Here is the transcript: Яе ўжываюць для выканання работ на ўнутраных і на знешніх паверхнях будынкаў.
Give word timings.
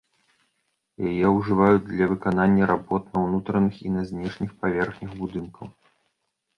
Яе 1.11 1.27
ўжываюць 1.35 1.89
для 1.91 2.09
выканання 2.15 2.63
работ 2.73 3.03
на 3.13 3.19
ўнутраных 3.29 3.73
і 3.87 3.97
на 4.01 4.09
знешніх 4.11 4.51
паверхнях 4.61 5.11
будынкаў. 5.23 5.67